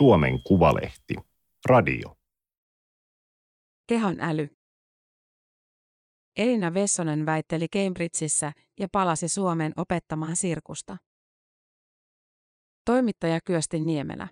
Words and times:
Suomen 0.00 0.42
Kuvalehti. 0.42 1.14
Radio. 1.66 2.16
Kehon 3.86 4.20
äly. 4.20 4.48
Elina 6.36 6.74
Vessonen 6.74 7.26
väitteli 7.26 7.68
Cambridgeissa 7.68 8.52
ja 8.80 8.88
palasi 8.92 9.28
Suomeen 9.28 9.72
opettamaan 9.76 10.36
sirkusta. 10.36 10.96
Toimittaja 12.84 13.40
Kyösti 13.44 13.80
Niemelä. 13.80 14.28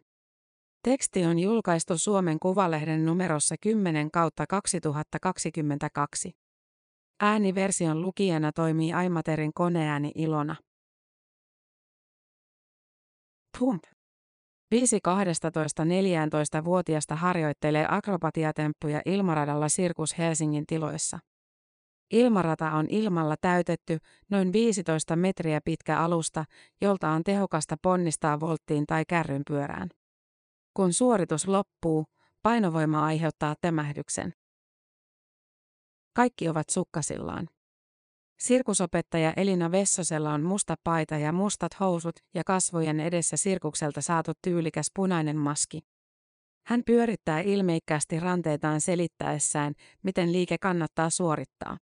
Teksti 0.83 1.25
on 1.25 1.39
julkaistu 1.39 1.99
Suomen 1.99 2.39
Kuvalehden 2.39 3.07
numerossa 3.07 3.55
10 3.61 4.11
kautta 4.11 4.47
2022. 4.47 6.33
Ääniversion 7.21 8.03
lukijana 8.03 8.53
toimii 8.53 8.93
Aimaterin 8.93 9.53
koneääni 9.55 10.13
Ilona. 10.15 10.57
Pump. 13.59 13.83
5-12-14-vuotiasta 14.75 17.17
harjoittelee 17.17 17.87
akrobatiatemppuja 17.89 19.03
ilmaradalla 19.07 19.69
Sirkus 19.69 20.19
Helsingin 20.19 20.67
tiloissa. 20.67 21.19
Ilmarata 22.11 22.71
on 22.71 22.87
ilmalla 22.89 23.35
täytetty 23.41 23.99
noin 24.31 24.53
15 24.53 25.17
metriä 25.17 25.61
pitkä 25.65 25.99
alusta, 25.99 26.45
jolta 26.81 27.09
on 27.09 27.25
tehokasta 27.25 27.77
ponnistaa 27.83 28.41
volttiin 28.41 28.87
tai 28.87 29.05
kärrynpyörään. 29.09 29.89
Kun 30.75 30.93
suoritus 30.93 31.49
loppuu, 31.49 32.05
painovoima 32.43 33.05
aiheuttaa 33.05 33.55
temähdyksen. 33.61 34.33
Kaikki 36.17 36.49
ovat 36.49 36.71
sukkasillaan. 36.71 37.49
Sirkusopettaja 38.39 39.33
Elina 39.37 39.71
Vessosella 39.71 40.33
on 40.33 40.43
musta 40.43 40.75
paita 40.85 41.17
ja 41.17 41.33
mustat 41.33 41.81
housut 41.81 42.17
ja 42.35 42.45
kasvojen 42.45 43.01
edessä 43.01 43.37
sirkukselta 43.37 44.01
saatu 44.01 44.33
tyylikäs 44.43 44.91
punainen 44.95 45.37
maski. 45.37 45.81
Hän 46.67 46.83
pyörittää 46.87 47.41
ilmeikkäästi 47.41 48.21
ranteitaan 48.21 48.81
selittäessään, 48.81 49.75
miten 50.03 50.33
liike 50.33 50.59
kannattaa 50.59 51.11
suorittaa. 51.11 51.79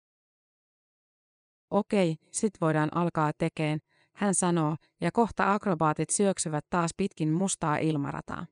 Okei, 1.70 2.16
sit 2.30 2.52
voidaan 2.60 2.96
alkaa 2.96 3.32
tekeen, 3.38 3.80
hän 4.14 4.34
sanoo, 4.34 4.76
ja 5.00 5.12
kohta 5.12 5.52
akrobaatit 5.52 6.10
syöksyvät 6.10 6.64
taas 6.70 6.90
pitkin 6.96 7.32
mustaa 7.32 7.76
ilmarataa. 7.76 8.46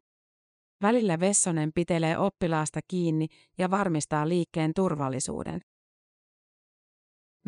Välillä 0.83 1.21
Vessonen 1.21 1.71
pitelee 1.75 2.19
oppilaasta 2.19 2.81
kiinni 2.89 3.27
ja 3.59 3.71
varmistaa 3.71 4.29
liikkeen 4.29 4.75
turvallisuuden. 4.75 5.61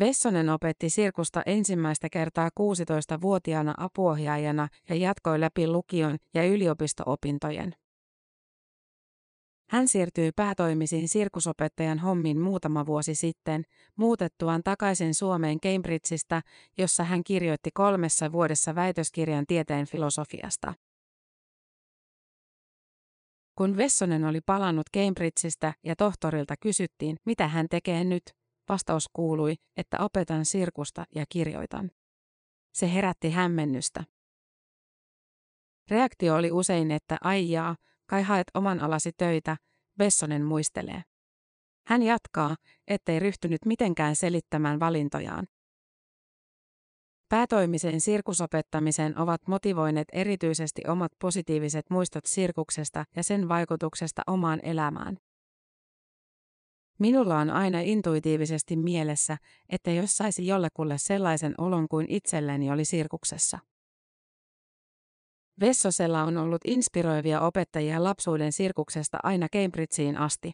Vessonen 0.01 0.49
opetti 0.49 0.89
sirkusta 0.89 1.41
ensimmäistä 1.45 2.09
kertaa 2.09 2.49
16-vuotiaana 2.59 3.73
apuohjaajana 3.77 4.67
ja 4.89 4.95
jatkoi 4.95 5.39
läpi 5.39 5.67
lukion 5.67 6.17
ja 6.33 6.43
yliopisto-opintojen. 6.43 7.75
Hän 9.69 9.87
siirtyi 9.87 10.31
päätoimisiin 10.35 11.09
sirkusopettajan 11.09 11.99
hommiin 11.99 12.39
muutama 12.39 12.85
vuosi 12.85 13.15
sitten, 13.15 13.63
muutettuaan 13.95 14.63
takaisin 14.63 15.13
Suomeen 15.13 15.59
Cambridgeista, 15.59 16.41
jossa 16.77 17.03
hän 17.03 17.23
kirjoitti 17.23 17.69
kolmessa 17.73 18.31
vuodessa 18.31 18.75
väitöskirjan 18.75 19.45
tieteen 19.47 19.87
filosofiasta. 19.87 20.73
Kun 23.55 23.77
Vessonen 23.77 24.25
oli 24.25 24.41
palannut 24.45 24.87
Cambridgeista 24.97 25.73
ja 25.83 25.95
tohtorilta 25.95 26.55
kysyttiin, 26.59 27.17
mitä 27.25 27.47
hän 27.47 27.67
tekee 27.69 28.03
nyt, 28.03 28.23
Vastaus 28.71 29.09
kuului, 29.13 29.55
että 29.77 29.97
opetan 29.99 30.45
sirkusta 30.45 31.05
ja 31.15 31.25
kirjoitan. 31.29 31.91
Se 32.73 32.93
herätti 32.93 33.29
hämmennystä. 33.29 34.03
Reaktio 35.89 36.35
oli 36.35 36.51
usein, 36.51 36.91
että 36.91 37.17
aijaa, 37.21 37.75
kai 38.09 38.23
haet 38.23 38.47
oman 38.53 38.79
alasi 38.79 39.11
töitä, 39.17 39.57
Vessonen 39.99 40.45
muistelee. 40.45 41.03
Hän 41.87 42.03
jatkaa, 42.03 42.55
ettei 42.87 43.19
ryhtynyt 43.19 43.65
mitenkään 43.65 44.15
selittämään 44.15 44.79
valintojaan. 44.79 45.47
Päätoimisen 47.29 48.01
sirkusopettamisen 48.01 49.17
ovat 49.17 49.47
motivoineet 49.47 50.07
erityisesti 50.13 50.81
omat 50.87 51.11
positiiviset 51.21 51.89
muistot 51.89 52.25
sirkuksesta 52.25 53.05
ja 53.15 53.23
sen 53.23 53.49
vaikutuksesta 53.49 54.21
omaan 54.27 54.59
elämään. 54.63 55.17
Minulla 57.01 57.39
on 57.39 57.49
aina 57.49 57.79
intuitiivisesti 57.79 58.75
mielessä, 58.75 59.37
että 59.69 59.91
jos 59.91 60.17
saisi 60.17 60.47
jollekulle 60.47 60.97
sellaisen 60.97 61.55
olon 61.57 61.87
kuin 61.87 62.05
itselleni 62.09 62.71
oli 62.71 62.85
sirkuksessa. 62.85 63.59
Vessosella 65.59 66.23
on 66.23 66.37
ollut 66.37 66.61
inspiroivia 66.65 67.41
opettajia 67.41 68.03
lapsuuden 68.03 68.51
sirkuksesta 68.51 69.17
aina 69.23 69.47
Cambridgeen 69.49 70.17
asti. 70.17 70.51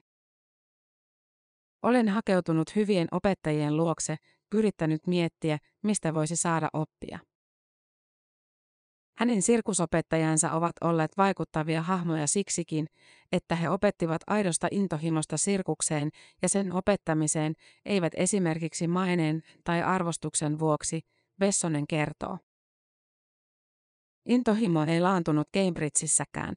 Olen 1.83 2.09
hakeutunut 2.09 2.75
hyvien 2.75 3.07
opettajien 3.11 3.77
luokse, 3.77 4.15
yrittänyt 4.53 5.07
miettiä, 5.07 5.57
mistä 5.83 6.13
voisi 6.13 6.35
saada 6.35 6.69
oppia. 6.73 7.19
Hänen 9.17 9.41
sirkusopettajansa 9.41 10.51
ovat 10.51 10.71
olleet 10.81 11.17
vaikuttavia 11.17 11.81
hahmoja 11.81 12.27
siksikin, 12.27 12.87
että 13.31 13.55
he 13.55 13.69
opettivat 13.69 14.21
aidosta 14.27 14.67
intohimosta 14.71 15.37
sirkukseen 15.37 16.09
ja 16.41 16.49
sen 16.49 16.73
opettamiseen, 16.73 17.53
eivät 17.85 18.13
esimerkiksi 18.15 18.87
maineen 18.87 19.41
tai 19.63 19.83
arvostuksen 19.83 20.59
vuoksi, 20.59 21.01
Vessonen 21.39 21.87
kertoo. 21.87 22.37
Intohimo 24.25 24.83
ei 24.83 25.01
laantunut 25.01 25.47
Cambridgeissäkään. 25.57 26.55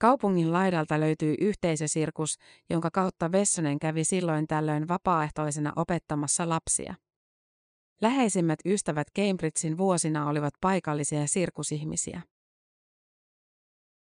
Kaupungin 0.00 0.52
laidalta 0.52 1.00
löytyy 1.00 1.34
yhteisösirkus, 1.40 2.36
jonka 2.70 2.90
kautta 2.90 3.32
Vessonen 3.32 3.78
kävi 3.78 4.04
silloin 4.04 4.46
tällöin 4.46 4.88
vapaaehtoisena 4.88 5.72
opettamassa 5.76 6.48
lapsia. 6.48 6.94
Läheisimmät 8.00 8.58
ystävät 8.66 9.06
Cambridgein 9.18 9.78
vuosina 9.78 10.28
olivat 10.28 10.54
paikallisia 10.60 11.26
sirkusihmisiä. 11.26 12.22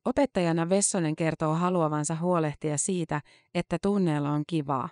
Opettajana 0.05 0.69
Vessonen 0.69 1.15
kertoo 1.15 1.53
haluavansa 1.53 2.15
huolehtia 2.15 2.77
siitä, 2.77 3.21
että 3.55 3.77
tunneella 3.81 4.31
on 4.31 4.43
kivaa. 4.47 4.89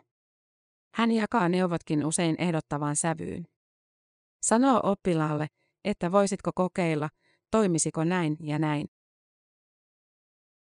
Hän 0.93 1.11
jakaa 1.11 1.49
neuvotkin 1.49 2.05
usein 2.05 2.35
ehdottavan 2.39 2.95
sävyyn. 2.95 3.45
Sanoo 4.41 4.79
oppilaalle, 4.83 5.47
että 5.85 6.11
voisitko 6.11 6.51
kokeilla, 6.55 7.09
toimisiko 7.51 8.03
näin 8.03 8.38
ja 8.39 8.59
näin. 8.59 8.88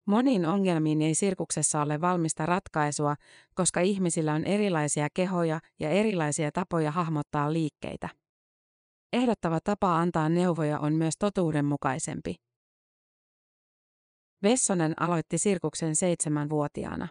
Moniin 0.06 0.46
ongelmiin 0.46 1.02
ei 1.02 1.14
sirkuksessa 1.14 1.82
ole 1.82 2.00
valmista 2.00 2.46
ratkaisua, 2.46 3.14
koska 3.54 3.80
ihmisillä 3.80 4.34
on 4.34 4.44
erilaisia 4.44 5.08
kehoja 5.14 5.60
ja 5.80 5.90
erilaisia 5.90 6.52
tapoja 6.52 6.90
hahmottaa 6.90 7.52
liikkeitä. 7.52 8.23
Ehdottava 9.14 9.60
tapa 9.60 9.98
antaa 9.98 10.28
neuvoja 10.28 10.78
on 10.78 10.92
myös 10.92 11.14
totuudenmukaisempi. 11.18 12.34
Vessonen 14.42 15.02
aloitti 15.02 15.38
sirkuksen 15.38 15.96
seitsemänvuotiaana. 15.96 17.08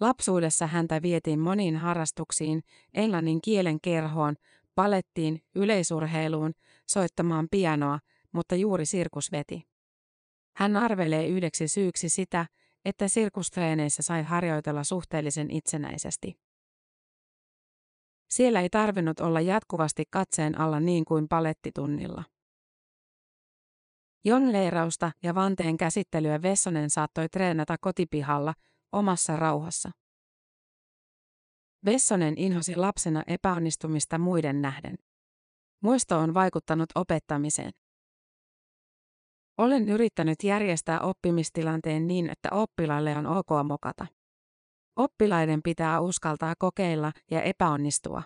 Lapsuudessa 0.00 0.66
häntä 0.66 1.02
vietiin 1.02 1.38
moniin 1.38 1.76
harrastuksiin, 1.76 2.62
englannin 2.94 3.40
kielen 3.40 3.80
kerhoon, 3.80 4.36
palettiin, 4.74 5.42
yleisurheiluun, 5.54 6.52
soittamaan 6.86 7.48
pianoa, 7.50 7.98
mutta 8.32 8.54
juuri 8.54 8.86
sirkus 8.86 9.32
veti. 9.32 9.62
Hän 10.56 10.76
arvelee 10.76 11.26
yhdeksi 11.26 11.68
syyksi 11.68 12.08
sitä, 12.08 12.46
että 12.84 13.08
sirkustreeneissä 13.08 14.02
sai 14.02 14.22
harjoitella 14.22 14.84
suhteellisen 14.84 15.50
itsenäisesti. 15.50 16.47
Siellä 18.30 18.60
ei 18.60 18.70
tarvinnut 18.70 19.20
olla 19.20 19.40
jatkuvasti 19.40 20.04
katseen 20.10 20.60
alla 20.60 20.80
niin 20.80 21.04
kuin 21.04 21.28
palettitunnilla. 21.28 22.24
Jonleerausta 24.24 25.12
ja 25.22 25.34
vanteen 25.34 25.76
käsittelyä 25.76 26.42
Vessonen 26.42 26.90
saattoi 26.90 27.28
treenata 27.28 27.76
kotipihalla, 27.80 28.54
omassa 28.92 29.36
rauhassa. 29.36 29.90
Vessonen 31.84 32.34
inhosi 32.36 32.76
lapsena 32.76 33.22
epäonnistumista 33.26 34.18
muiden 34.18 34.62
nähden. 34.62 34.96
Muisto 35.82 36.18
on 36.18 36.34
vaikuttanut 36.34 36.88
opettamiseen. 36.94 37.70
Olen 39.58 39.88
yrittänyt 39.88 40.44
järjestää 40.44 41.00
oppimistilanteen 41.00 42.06
niin, 42.06 42.30
että 42.30 42.48
oppilaille 42.52 43.16
on 43.16 43.26
ok 43.26 43.48
mokata. 43.64 44.06
Oppilaiden 44.98 45.62
pitää 45.62 46.00
uskaltaa 46.00 46.54
kokeilla 46.58 47.12
ja 47.30 47.42
epäonnistua. 47.42 48.22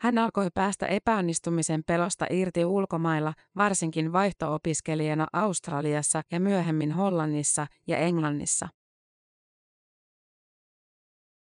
Hän 0.00 0.18
alkoi 0.18 0.48
päästä 0.54 0.86
epäonnistumisen 0.86 1.82
pelosta 1.86 2.26
irti 2.30 2.64
ulkomailla, 2.64 3.34
varsinkin 3.56 4.12
vaihtoopiskelijana 4.12 5.26
Australiassa 5.32 6.22
ja 6.32 6.40
myöhemmin 6.40 6.92
Hollannissa 6.92 7.66
ja 7.86 7.98
Englannissa. 7.98 8.68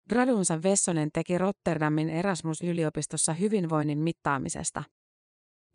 Gradunsa 0.10 0.64
Vessonen 0.64 1.10
teki 1.14 1.38
Rotterdamin 1.38 2.10
Erasmus-yliopistossa 2.10 3.34
hyvinvoinnin 3.34 4.00
mittaamisesta. 4.00 4.84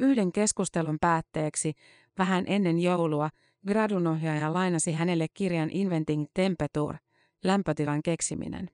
Yhden 0.01 0.33
keskustelun 0.33 0.99
päätteeksi, 1.01 1.73
vähän 2.19 2.45
ennen 2.47 2.79
joulua, 2.79 3.29
gradunohjaaja 3.67 4.53
lainasi 4.53 4.93
hänelle 4.93 5.27
kirjan 5.35 5.71
Inventing 5.71 6.27
Temperature, 6.35 6.99
lämpötilan 7.45 8.03
keksiminen. 8.03 8.71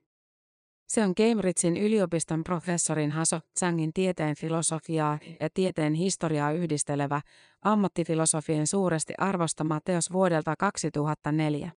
Se 0.87 1.03
on 1.03 1.15
Cambridgein 1.15 1.77
yliopiston 1.77 2.43
professorin 2.43 3.11
Haso 3.11 3.39
Tsangin 3.53 3.93
tieteen 3.93 4.35
filosofiaa 4.35 5.19
ja 5.39 5.49
tieteen 5.53 5.93
historiaa 5.93 6.51
yhdistelevä 6.51 7.21
ammattifilosofien 7.61 8.67
suuresti 8.67 9.13
arvostama 9.17 9.79
teos 9.85 10.11
vuodelta 10.11 10.55
2004. 10.59 11.71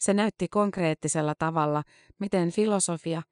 Se 0.00 0.14
näytti 0.14 0.48
konkreettisella 0.48 1.34
tavalla, 1.38 1.82
miten 2.18 2.50
filosofia, 2.50 3.22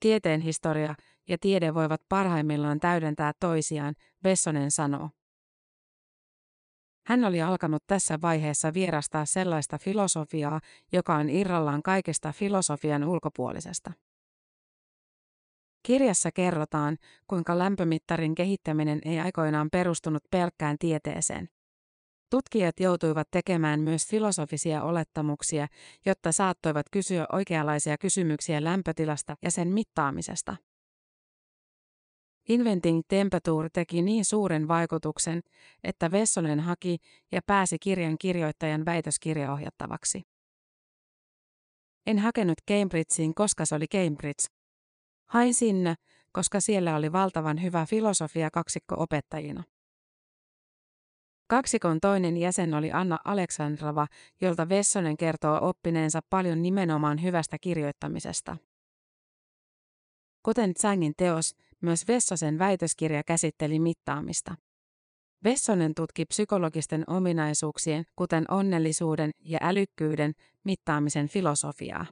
tieteen 0.00 0.40
historia 0.40 0.94
ja 1.28 1.38
tiede 1.40 1.74
voivat 1.74 2.00
parhaimmillaan 2.08 2.80
täydentää 2.80 3.32
toisiaan, 3.40 3.94
Vessonen 4.24 4.70
sanoo. 4.70 5.10
Hän 7.06 7.24
oli 7.24 7.42
alkanut 7.42 7.82
tässä 7.86 8.18
vaiheessa 8.22 8.74
vierastaa 8.74 9.24
sellaista 9.24 9.78
filosofiaa, 9.78 10.60
joka 10.92 11.14
on 11.14 11.30
irrallaan 11.30 11.82
kaikesta 11.82 12.32
filosofian 12.32 13.04
ulkopuolisesta. 13.04 13.92
Kirjassa 15.82 16.32
kerrotaan, 16.32 16.96
kuinka 17.26 17.58
lämpömittarin 17.58 18.34
kehittäminen 18.34 19.00
ei 19.04 19.20
aikoinaan 19.20 19.68
perustunut 19.72 20.22
pelkkään 20.30 20.76
tieteeseen. 20.78 21.48
Tutkijat 22.30 22.80
joutuivat 22.80 23.28
tekemään 23.30 23.80
myös 23.80 24.08
filosofisia 24.08 24.82
olettamuksia, 24.82 25.66
jotta 26.06 26.32
saattoivat 26.32 26.86
kysyä 26.92 27.26
oikeanlaisia 27.32 27.98
kysymyksiä 27.98 28.64
lämpötilasta 28.64 29.36
ja 29.42 29.50
sen 29.50 29.68
mittaamisesta. 29.68 30.56
Inventing 32.48 33.02
Temperature 33.08 33.68
teki 33.72 34.02
niin 34.02 34.24
suuren 34.24 34.68
vaikutuksen, 34.68 35.40
että 35.84 36.10
Vessonen 36.10 36.60
haki 36.60 36.98
ja 37.32 37.40
pääsi 37.46 37.78
kirjan 37.78 38.18
kirjoittajan 38.18 38.84
väitöskirjaohjattavaksi. 38.84 40.22
En 42.06 42.18
hakenut 42.18 42.58
Cambridgeen, 42.70 43.34
koska 43.34 43.64
se 43.64 43.74
oli 43.74 43.86
Cambridge. 43.88 44.44
Hain 45.26 45.54
sinne, 45.54 45.94
koska 46.32 46.60
siellä 46.60 46.96
oli 46.96 47.12
valtavan 47.12 47.62
hyvä 47.62 47.86
filosofia 47.86 48.50
kaksikko 48.50 48.94
opettajina. 48.98 49.64
Kaksikon 51.48 52.00
toinen 52.00 52.36
jäsen 52.36 52.74
oli 52.74 52.92
Anna 52.92 53.18
Aleksandrova, 53.24 54.06
jolta 54.40 54.68
Vessonen 54.68 55.16
kertoo 55.16 55.58
oppineensa 55.62 56.20
paljon 56.30 56.62
nimenomaan 56.62 57.22
hyvästä 57.22 57.56
kirjoittamisesta. 57.60 58.56
Kuten 60.42 60.74
Tsangin 60.74 61.14
teos, 61.16 61.56
myös 61.86 62.08
Vessosen 62.08 62.58
väitöskirja 62.58 63.22
käsitteli 63.22 63.78
mittaamista. 63.78 64.54
Vessonen 65.44 65.94
tutki 65.94 66.24
psykologisten 66.24 67.04
ominaisuuksien, 67.06 68.04
kuten 68.16 68.44
onnellisuuden 68.50 69.30
ja 69.40 69.58
älykkyyden, 69.62 70.32
mittaamisen 70.64 71.28
filosofiaa. 71.28 72.06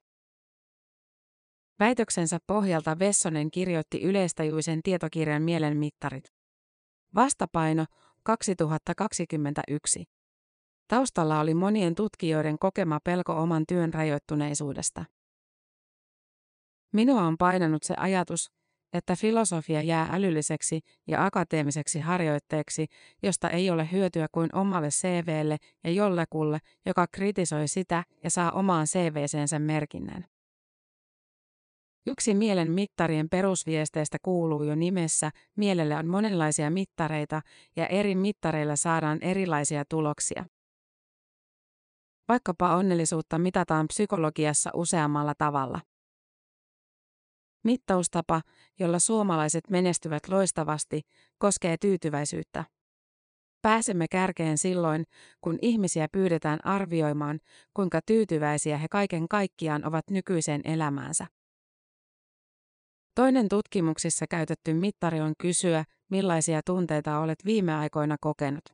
Väitöksensä 1.80 2.38
pohjalta 2.46 2.98
Vessonen 2.98 3.50
kirjoitti 3.50 4.02
yleistajuisen 4.02 4.82
tietokirjan 4.82 5.42
Mielenmittarit. 5.42 6.24
Vastapaino 7.14 7.84
2021. 8.22 10.04
Taustalla 10.88 11.40
oli 11.40 11.54
monien 11.54 11.94
tutkijoiden 11.94 12.58
kokema 12.58 12.98
pelko 13.04 13.32
oman 13.32 13.64
työn 13.68 13.94
rajoittuneisuudesta. 13.94 15.04
Minua 16.92 17.22
on 17.22 17.38
painanut 17.38 17.82
se 17.82 17.94
ajatus, 17.96 18.52
että 18.94 19.16
filosofia 19.16 19.82
jää 19.82 20.08
älylliseksi 20.12 20.80
ja 21.06 21.24
akateemiseksi 21.24 22.00
harjoitteeksi, 22.00 22.86
josta 23.22 23.50
ei 23.50 23.70
ole 23.70 23.88
hyötyä 23.92 24.26
kuin 24.32 24.50
omalle 24.52 24.88
CVlle 24.88 25.56
ja 25.84 25.90
jollekulle, 25.90 26.58
joka 26.86 27.06
kritisoi 27.12 27.68
sitä 27.68 28.04
ja 28.24 28.30
saa 28.30 28.52
omaan 28.52 28.86
CVCensä 28.86 29.58
merkinnän. 29.58 30.24
Yksi 32.06 32.34
mielen 32.34 32.70
mittarien 32.70 33.28
perusviesteistä 33.28 34.18
kuuluu 34.22 34.62
jo 34.62 34.74
nimessä, 34.74 35.30
mielellä 35.56 35.98
on 35.98 36.06
monenlaisia 36.06 36.70
mittareita 36.70 37.42
ja 37.76 37.86
eri 37.86 38.14
mittareilla 38.14 38.76
saadaan 38.76 39.18
erilaisia 39.22 39.84
tuloksia. 39.88 40.44
Vaikkapa 42.28 42.76
onnellisuutta 42.76 43.38
mitataan 43.38 43.88
psykologiassa 43.88 44.70
useammalla 44.74 45.34
tavalla. 45.38 45.80
Mittaustapa, 47.64 48.42
jolla 48.78 48.98
suomalaiset 48.98 49.70
menestyvät 49.70 50.28
loistavasti, 50.28 51.02
koskee 51.38 51.76
tyytyväisyyttä. 51.80 52.64
Pääsemme 53.62 54.06
kärkeen 54.10 54.58
silloin, 54.58 55.04
kun 55.40 55.58
ihmisiä 55.62 56.08
pyydetään 56.12 56.66
arvioimaan, 56.66 57.40
kuinka 57.74 58.00
tyytyväisiä 58.06 58.78
he 58.78 58.86
kaiken 58.90 59.28
kaikkiaan 59.28 59.86
ovat 59.86 60.10
nykyiseen 60.10 60.60
elämäänsä. 60.64 61.26
Toinen 63.14 63.48
tutkimuksissa 63.48 64.26
käytetty 64.30 64.74
mittari 64.74 65.20
on 65.20 65.32
kysyä, 65.38 65.84
millaisia 66.10 66.60
tunteita 66.66 67.18
olet 67.18 67.44
viime 67.44 67.74
aikoina 67.74 68.16
kokenut. 68.20 68.64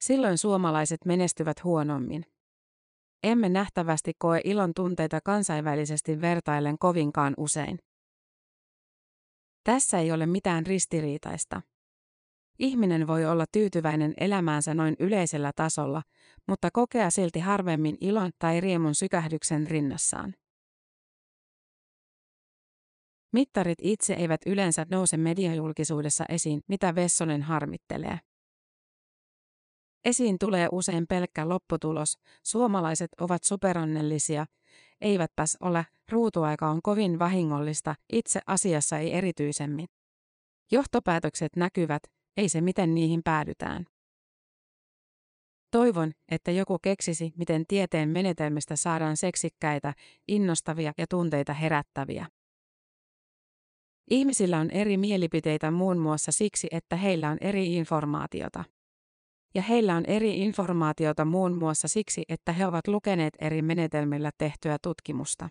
Silloin 0.00 0.38
suomalaiset 0.38 1.04
menestyvät 1.04 1.64
huonommin. 1.64 2.24
Emme 3.22 3.48
nähtävästi 3.48 4.12
koe 4.18 4.40
ilon 4.44 4.74
tunteita 4.74 5.20
kansainvälisesti 5.24 6.20
vertaillen 6.20 6.78
kovinkaan 6.78 7.34
usein. 7.36 7.78
Tässä 9.64 9.98
ei 9.98 10.12
ole 10.12 10.26
mitään 10.26 10.66
ristiriitaista. 10.66 11.62
Ihminen 12.58 13.06
voi 13.06 13.24
olla 13.24 13.44
tyytyväinen 13.52 14.14
elämäänsä 14.16 14.74
noin 14.74 14.96
yleisellä 14.98 15.52
tasolla, 15.56 16.02
mutta 16.48 16.70
kokea 16.72 17.10
silti 17.10 17.40
harvemmin 17.40 17.96
ilon 18.00 18.30
tai 18.38 18.60
riemun 18.60 18.94
sykähdyksen 18.94 19.66
rinnassaan. 19.66 20.34
Mittarit 23.32 23.78
itse 23.82 24.14
eivät 24.14 24.40
yleensä 24.46 24.86
nouse 24.90 25.16
mediajulkisuudessa 25.16 26.24
esiin, 26.28 26.60
mitä 26.68 26.94
Vessonen 26.94 27.42
harmittelee. 27.42 28.18
Esiin 30.04 30.38
tulee 30.38 30.68
usein 30.72 31.06
pelkkä 31.06 31.48
lopputulos, 31.48 32.18
suomalaiset 32.42 33.10
ovat 33.20 33.44
superonnellisia, 33.44 34.46
eivätpäs 35.02 35.56
ole, 35.60 35.86
ruutuaika 36.08 36.68
on 36.68 36.82
kovin 36.82 37.18
vahingollista, 37.18 37.94
itse 38.12 38.40
asiassa 38.46 38.98
ei 38.98 39.14
erityisemmin. 39.14 39.86
Johtopäätökset 40.72 41.56
näkyvät, 41.56 42.02
ei 42.36 42.48
se 42.48 42.60
miten 42.60 42.94
niihin 42.94 43.20
päädytään. 43.24 43.86
Toivon, 45.70 46.12
että 46.28 46.50
joku 46.50 46.78
keksisi, 46.78 47.32
miten 47.36 47.64
tieteen 47.68 48.08
menetelmistä 48.08 48.76
saadaan 48.76 49.16
seksikkäitä, 49.16 49.94
innostavia 50.28 50.92
ja 50.98 51.06
tunteita 51.06 51.52
herättäviä. 51.52 52.26
Ihmisillä 54.10 54.58
on 54.58 54.70
eri 54.70 54.96
mielipiteitä 54.96 55.70
muun 55.70 55.98
muassa 55.98 56.32
siksi, 56.32 56.66
että 56.70 56.96
heillä 56.96 57.30
on 57.30 57.38
eri 57.40 57.74
informaatiota. 57.74 58.64
Ja 59.54 59.62
heillä 59.62 59.96
on 59.96 60.04
eri 60.06 60.38
informaatiota 60.38 61.24
muun 61.24 61.58
muassa 61.58 61.88
siksi, 61.88 62.22
että 62.28 62.52
he 62.52 62.66
ovat 62.66 62.88
lukeneet 62.88 63.34
eri 63.40 63.62
menetelmillä 63.62 64.30
tehtyä 64.38 64.76
tutkimusta. 64.82 65.48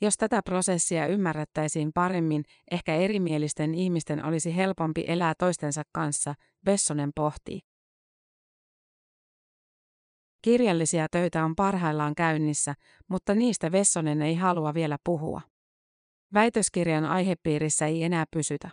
Jos 0.00 0.16
tätä 0.16 0.42
prosessia 0.42 1.06
ymmärrettäisiin 1.06 1.92
paremmin, 1.94 2.44
ehkä 2.70 2.94
erimielisten 2.94 3.74
ihmisten 3.74 4.24
olisi 4.24 4.56
helpompi 4.56 5.04
elää 5.08 5.34
toistensa 5.38 5.82
kanssa, 5.92 6.34
Bessonen 6.64 7.10
pohtii. 7.14 7.60
Kirjallisia 10.42 11.06
töitä 11.10 11.44
on 11.44 11.56
parhaillaan 11.56 12.14
käynnissä, 12.14 12.74
mutta 13.08 13.34
niistä 13.34 13.72
Vessonen 13.72 14.22
ei 14.22 14.34
halua 14.34 14.74
vielä 14.74 14.96
puhua. 15.04 15.40
Väitöskirjan 16.34 17.04
aihepiirissä 17.04 17.86
ei 17.86 18.04
enää 18.04 18.24
pysytä. 18.30 18.70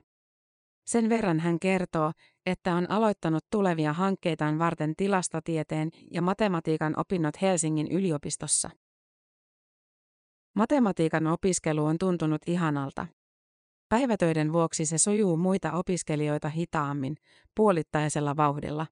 Sen 0.85 1.09
verran 1.09 1.39
hän 1.39 1.59
kertoo, 1.59 2.11
että 2.45 2.75
on 2.75 2.91
aloittanut 2.91 3.45
tulevia 3.51 3.93
hankkeitaan 3.93 4.59
varten 4.59 4.93
tilastotieteen 4.97 5.89
ja 6.11 6.21
matematiikan 6.21 6.93
opinnot 6.99 7.41
Helsingin 7.41 7.91
yliopistossa. 7.91 8.69
Matematiikan 10.55 11.27
opiskelu 11.27 11.85
on 11.85 11.97
tuntunut 11.97 12.41
ihanalta. 12.47 13.07
Päivätöiden 13.89 14.53
vuoksi 14.53 14.85
se 14.85 14.97
sujuu 14.97 15.37
muita 15.37 15.71
opiskelijoita 15.71 16.49
hitaammin, 16.49 17.15
puolittaisella 17.55 18.37
vauhdilla. 18.37 18.87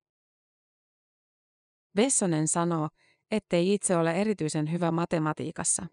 Vessonen 1.96 2.48
sanoo, 2.48 2.90
ettei 3.32 3.74
itse 3.74 3.98
ole 3.98 4.12
erityisen 4.12 4.72
hyvä 4.72 4.92
matematiikassa. 4.92 5.86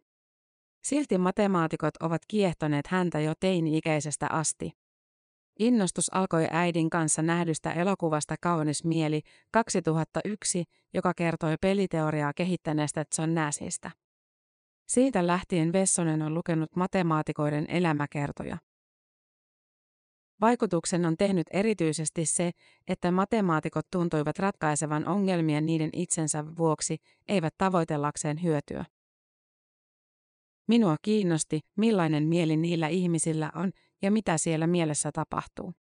Silti 0.85 1.19
matemaatikot 1.19 1.97
ovat 1.97 2.23
kiehtoneet 2.29 2.87
häntä 2.87 3.21
jo 3.21 3.33
teini-ikäisestä 3.41 4.27
asti. 4.31 4.73
Innostus 5.59 6.15
alkoi 6.15 6.47
äidin 6.51 6.91
kanssa 6.91 7.23
nähdystä 7.23 7.73
elokuvasta 7.73 8.35
Kaunis 8.41 8.85
mieli 8.85 9.23
2001, 9.51 10.65
joka 10.95 11.15
kertoi 11.15 11.57
peliteoriaa 11.61 12.33
kehittäneestä 12.33 13.05
John 13.19 13.35
Nashista. 13.35 13.91
Siitä 14.87 15.27
lähtien 15.27 15.73
Vessonen 15.73 16.23
on 16.23 16.35
lukenut 16.35 16.77
matemaatikoiden 16.77 17.67
elämäkertoja. 17.69 18.59
Vaikutuksen 20.41 21.07
on 21.07 21.17
tehnyt 21.17 21.47
erityisesti 21.51 22.27
se, 22.27 22.51
että 22.89 23.11
matemaatikot 23.11 23.87
tuntuivat 23.93 24.39
ratkaisevan 24.39 25.09
ongelmia 25.09 25.61
niiden 25.61 25.91
itsensä 25.93 26.45
vuoksi, 26.57 26.97
eivät 27.29 27.55
tavoitellakseen 27.59 28.43
hyötyä. 28.43 28.85
Minua 30.69 30.97
kiinnosti, 31.03 31.61
millainen 31.77 32.27
mieli 32.27 32.57
niillä 32.57 32.89
ihmisillä 32.89 33.53
on 33.55 33.73
ja 34.03 34.11
mitä 34.11 34.39
siellä 34.39 34.67
mielessä 34.67 35.13
tapahtuu. 35.13 35.73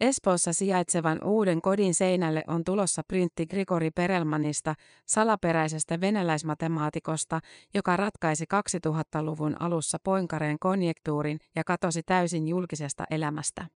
Espoossa 0.00 0.52
sijaitsevan 0.52 1.24
uuden 1.24 1.62
kodin 1.62 1.94
seinälle 1.94 2.42
on 2.46 2.64
tulossa 2.64 3.02
printti 3.08 3.46
Grigori 3.46 3.90
Perelmanista, 3.90 4.74
salaperäisestä 5.06 6.00
venäläismatemaatikosta, 6.00 7.40
joka 7.74 7.96
ratkaisi 7.96 8.44
2000-luvun 8.54 9.56
alussa 9.60 9.98
Poinkareen 10.04 10.58
konjektuurin 10.60 11.38
ja 11.56 11.64
katosi 11.64 12.02
täysin 12.02 12.48
julkisesta 12.48 13.04
elämästä. 13.10 13.66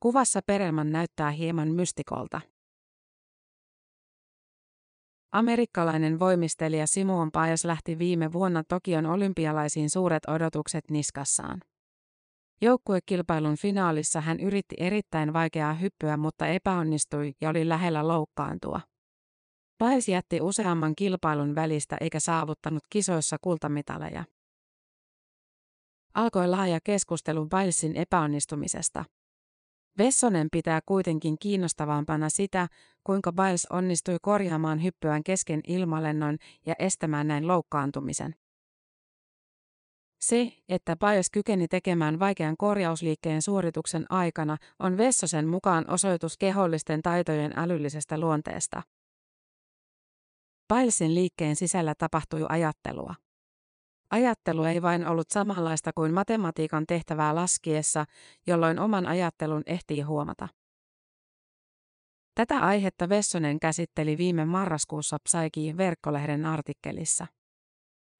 Kuvassa 0.00 0.40
Perelman 0.46 0.92
näyttää 0.92 1.30
hieman 1.30 1.68
mystikolta. 1.68 2.40
Amerikkalainen 5.32 6.18
voimistelija 6.18 6.86
Simon 6.86 7.30
Biles 7.32 7.64
lähti 7.64 7.98
viime 7.98 8.32
vuonna 8.32 8.62
Tokion 8.68 9.06
olympialaisiin 9.06 9.90
suuret 9.90 10.22
odotukset 10.28 10.90
niskassaan. 10.90 11.60
Joukkuekilpailun 12.60 13.56
finaalissa 13.56 14.20
hän 14.20 14.40
yritti 14.40 14.76
erittäin 14.78 15.32
vaikeaa 15.32 15.74
hyppyä, 15.74 16.16
mutta 16.16 16.46
epäonnistui 16.46 17.32
ja 17.40 17.50
oli 17.50 17.68
lähellä 17.68 18.08
loukkaantua. 18.08 18.80
Biles 19.84 20.08
jätti 20.08 20.40
useamman 20.40 20.94
kilpailun 20.96 21.54
välistä 21.54 21.96
eikä 22.00 22.20
saavuttanut 22.20 22.82
kisoissa 22.90 23.36
kultamitaleja. 23.40 24.24
Alkoi 26.14 26.48
laaja 26.48 26.78
keskustelu 26.84 27.46
Bilesin 27.46 27.96
epäonnistumisesta. 27.96 29.04
Vessonen 29.98 30.48
pitää 30.52 30.80
kuitenkin 30.86 31.38
kiinnostavampana 31.38 32.30
sitä, 32.30 32.68
kuinka 33.04 33.32
Biles 33.32 33.66
onnistui 33.70 34.16
korjaamaan 34.22 34.82
hyppyään 34.82 35.24
kesken 35.24 35.60
ilmalennon 35.66 36.38
ja 36.66 36.74
estämään 36.78 37.28
näin 37.28 37.48
loukkaantumisen. 37.48 38.34
Se, 40.20 40.52
että 40.68 40.96
Biles 40.96 41.30
kykeni 41.30 41.68
tekemään 41.68 42.18
vaikean 42.18 42.56
korjausliikkeen 42.56 43.42
suorituksen 43.42 44.06
aikana, 44.08 44.56
on 44.78 44.96
Vessosen 44.96 45.48
mukaan 45.48 45.90
osoitus 45.90 46.38
kehollisten 46.38 47.02
taitojen 47.02 47.52
älyllisestä 47.56 48.18
luonteesta. 48.20 48.82
Bilesin 50.74 51.14
liikkeen 51.14 51.56
sisällä 51.56 51.94
tapahtui 51.98 52.46
ajattelua. 52.48 53.14
Ajattelu 54.12 54.64
ei 54.64 54.82
vain 54.82 55.06
ollut 55.06 55.30
samanlaista 55.30 55.90
kuin 55.94 56.14
matematiikan 56.14 56.84
tehtävää 56.86 57.34
laskiessa, 57.34 58.04
jolloin 58.46 58.78
oman 58.78 59.06
ajattelun 59.06 59.62
ehtii 59.66 60.00
huomata. 60.00 60.48
Tätä 62.34 62.58
aihetta 62.58 63.08
Vessonen 63.08 63.60
käsitteli 63.60 64.18
viime 64.18 64.44
marraskuussa 64.44 65.18
Psyche 65.22 65.76
verkkolehden 65.76 66.46
artikkelissa. 66.46 67.26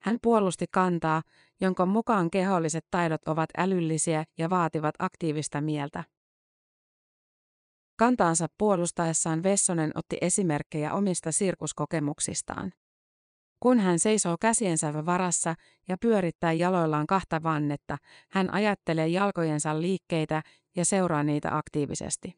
Hän 0.02 0.18
puolusti 0.22 0.66
kantaa, 0.70 1.22
jonka 1.60 1.86
mukaan 1.86 2.30
keholliset 2.30 2.84
taidot 2.90 3.28
ovat 3.28 3.50
älyllisiä 3.58 4.24
ja 4.38 4.50
vaativat 4.50 4.94
aktiivista 4.98 5.60
mieltä. 5.60 6.04
Kantaansa 7.98 8.46
puolustaessaan 8.58 9.42
Vessonen 9.42 9.90
otti 9.94 10.18
esimerkkejä 10.20 10.92
omista 10.92 11.32
sirkuskokemuksistaan. 11.32 12.72
Kun 13.62 13.80
hän 13.80 13.98
seisoo 13.98 14.36
käsiensä 14.40 15.06
varassa 15.06 15.54
ja 15.88 15.96
pyörittää 15.98 16.52
jaloillaan 16.52 17.06
kahta 17.06 17.42
vannetta, 17.42 17.96
hän 18.30 18.54
ajattelee 18.54 19.08
jalkojensa 19.08 19.80
liikkeitä 19.80 20.42
ja 20.76 20.84
seuraa 20.84 21.22
niitä 21.22 21.56
aktiivisesti. 21.56 22.34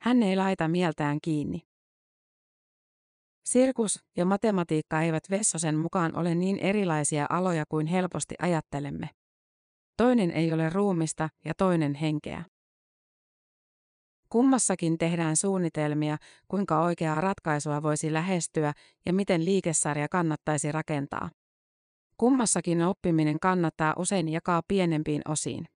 Hän 0.00 0.22
ei 0.22 0.36
laita 0.36 0.68
mieltään 0.68 1.18
kiinni. 1.22 1.60
Sirkus 3.44 4.04
ja 4.16 4.24
matematiikka 4.24 5.00
eivät 5.00 5.30
Vessosen 5.30 5.76
mukaan 5.76 6.16
ole 6.16 6.34
niin 6.34 6.58
erilaisia 6.58 7.26
aloja 7.30 7.64
kuin 7.68 7.86
helposti 7.86 8.34
ajattelemme. 8.38 9.10
Toinen 9.96 10.30
ei 10.30 10.52
ole 10.52 10.70
ruumista 10.70 11.28
ja 11.44 11.54
toinen 11.58 11.94
henkeä. 11.94 12.44
Kummassakin 14.34 14.98
tehdään 14.98 15.36
suunnitelmia, 15.36 16.16
kuinka 16.48 16.80
oikeaa 16.80 17.20
ratkaisua 17.20 17.82
voisi 17.82 18.12
lähestyä 18.12 18.72
ja 19.06 19.12
miten 19.12 19.44
liikesarja 19.44 20.08
kannattaisi 20.08 20.72
rakentaa. 20.72 21.30
Kummassakin 22.16 22.82
oppiminen 22.82 23.40
kannattaa 23.40 23.94
usein 23.98 24.28
jakaa 24.28 24.62
pienempiin 24.68 25.22
osiin. 25.28 25.68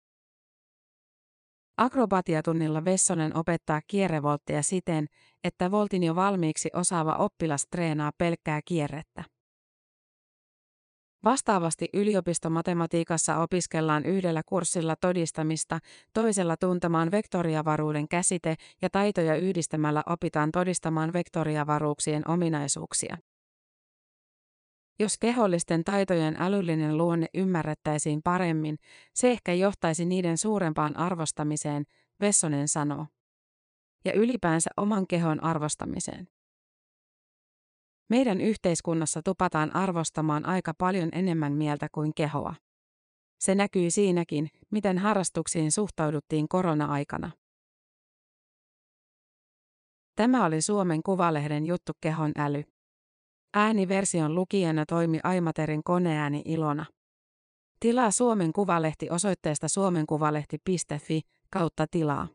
Akrobatiatunnilla 1.76 2.84
Vessonen 2.84 3.36
opettaa 3.36 3.80
kierrevoltteja 3.86 4.62
siten, 4.62 5.06
että 5.44 5.70
voltin 5.70 6.02
jo 6.02 6.14
valmiiksi 6.14 6.70
osaava 6.74 7.16
oppilas 7.16 7.66
treenaa 7.70 8.10
pelkkää 8.18 8.60
kierrettä. 8.64 9.24
Vastaavasti 11.24 11.88
yliopistomatematiikassa 11.92 13.38
opiskellaan 13.38 14.04
yhdellä 14.04 14.42
kurssilla 14.46 14.96
todistamista, 15.00 15.78
toisella 16.12 16.56
tuntemaan 16.56 17.10
vektoriavaruuden 17.10 18.08
käsite 18.08 18.54
ja 18.82 18.90
taitoja 18.90 19.36
yhdistämällä 19.36 20.02
opitaan 20.06 20.52
todistamaan 20.52 21.12
vektoriavaruuksien 21.12 22.30
ominaisuuksia. 22.30 23.18
Jos 24.98 25.18
kehollisten 25.18 25.84
taitojen 25.84 26.36
älyllinen 26.38 26.96
luonne 26.96 27.26
ymmärrettäisiin 27.34 28.22
paremmin, 28.22 28.78
se 29.14 29.30
ehkä 29.30 29.54
johtaisi 29.54 30.04
niiden 30.04 30.38
suurempaan 30.38 30.96
arvostamiseen, 30.96 31.84
Vessonen 32.20 32.68
sanoo. 32.68 33.06
Ja 34.04 34.12
ylipäänsä 34.12 34.70
oman 34.76 35.06
kehon 35.06 35.44
arvostamiseen. 35.44 36.28
Meidän 38.08 38.40
yhteiskunnassa 38.40 39.22
tupataan 39.22 39.76
arvostamaan 39.76 40.46
aika 40.46 40.72
paljon 40.78 41.08
enemmän 41.12 41.52
mieltä 41.52 41.88
kuin 41.92 42.14
kehoa. 42.14 42.54
Se 43.38 43.54
näkyy 43.54 43.90
siinäkin, 43.90 44.48
miten 44.70 44.98
harrastuksiin 44.98 45.72
suhtauduttiin 45.72 46.48
korona-aikana. 46.48 47.30
Tämä 50.16 50.44
oli 50.44 50.62
Suomen 50.62 51.02
Kuvalehden 51.02 51.66
juttu 51.66 51.92
Kehon 52.00 52.32
äly. 52.38 52.64
Ääniversion 53.54 54.34
lukijana 54.34 54.86
toimi 54.86 55.20
Aimaterin 55.22 55.84
koneääni 55.84 56.42
Ilona. 56.44 56.86
Tilaa 57.80 58.10
Suomen 58.10 58.52
Kuvalehti 58.52 59.10
osoitteesta 59.10 59.68
suomenkuvalehti.fi 59.68 61.20
kautta 61.50 61.86
tilaa. 61.90 62.28